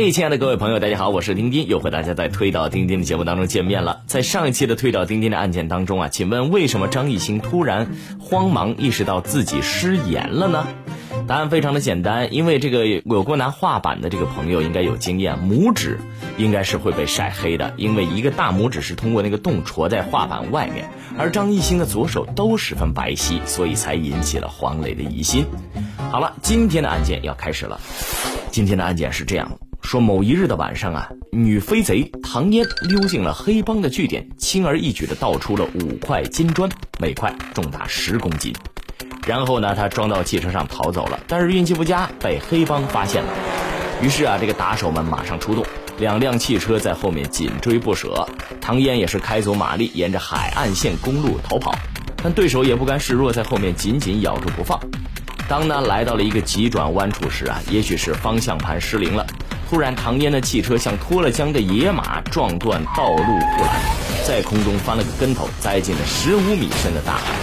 [0.00, 4.02] 嘿，亲爱的各位朋友，大家好，我是丁丁，又和大家在推倒钉钉的节目当中见面了。
[4.06, 10.68] 在上一期的推倒钉钉的案件当中啊，请问为什么张艺兴突然慌忙意识到自己失言了呢？
[11.26, 15.98] 答案非常的简单，因为这个有过拿画板的这个朋友应该有经验，拇指
[16.36, 20.88] 应该是会被晒黑的，因为一个大拇指是通过那个洞戳在画板外面，
[21.18, 25.44] 而张艺兴的左手都十分白皙，所以才引起了黄磊的疑心。
[26.12, 27.80] 好了，今天的案件要开始了，
[28.52, 29.58] 今天的案件是这样。
[29.88, 38.52] 说某一日的晚上啊，女飞贼唐嫣溜进了黑帮的据点，轻而易举地盗出了五块金砖，每块重达十公斤。
[39.26, 41.18] 然后呢，她装到汽车上逃走了。
[41.26, 43.32] 但是运气不佳，被黑帮发现了。
[44.02, 45.64] 于是啊，这个打手们马上出动，
[45.98, 48.28] 两辆汽车在后面紧追不舍。
[48.60, 51.74] 唐嫣也是开足马力，沿着海岸线公路逃跑。
[52.22, 54.78] 但对手也不甘示弱，在后面紧紧咬住不放。
[55.48, 59.26] 当呢来到了一个急转弯处时啊，也许是方向盘失灵了。
[59.68, 63.82] 突然，唐嫣的汽车像脱了缰的野马，撞断道路护栏，
[64.24, 67.34] 在空中翻了个跟头，栽进了十五米深的大海。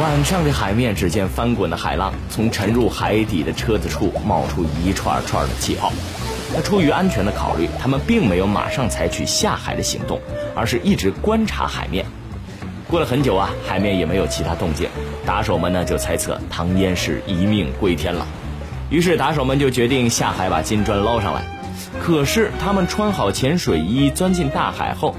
[0.00, 5.92] 晚上的海面，只见翻滚的海浪，从沉入海底的车子处冒出一串串的气泡。
[6.54, 10.20] 那出于安全的考虑，他们并没有马上采取下海的行动，
[10.54, 12.06] 而是一直观察海面。
[12.88, 14.88] 过了很久啊，海面也没有其他动静，
[15.26, 18.24] 打手们呢就猜测唐嫣是一命归天了。
[18.94, 21.42] 于是打手们就决定下海把金砖捞上来，
[22.00, 25.16] 可是他们穿好潜水衣钻进大海后，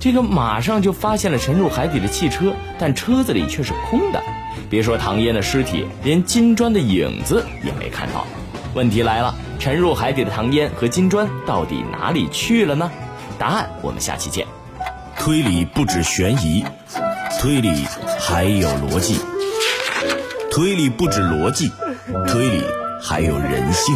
[0.00, 4.22] 这个马上就发现了沉入海底的汽车，但车子里却是空的。
[4.70, 8.26] 别说唐嫣的尸体，连金砖的影子也没看到。
[8.72, 12.90] 问题来了，沉入海底的唐嫣和金砖到底哪里去了呢？
[13.38, 14.46] 答案我们下期见。
[15.18, 16.64] 推理不止悬疑，
[17.38, 17.84] 推理
[18.18, 19.18] 还有逻辑，
[20.50, 21.70] 推理不止逻辑，
[22.26, 22.64] 推理。
[23.04, 23.94] 还有人性，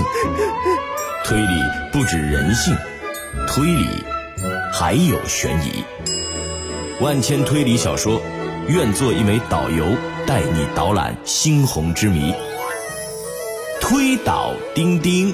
[1.24, 1.62] 推理
[1.92, 2.76] 不止人性，
[3.46, 3.86] 推理
[4.72, 5.84] 还有悬疑。
[7.00, 8.20] 万千推理小说，
[8.66, 9.86] 愿做一枚导游，
[10.26, 12.34] 带你导览猩红之谜。
[13.80, 15.32] 推倒钉钉。